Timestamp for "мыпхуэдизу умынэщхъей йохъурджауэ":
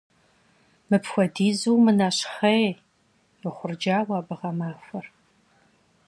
0.89-4.15